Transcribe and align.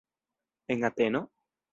En 0.75 0.83
Ateno? 0.89 1.21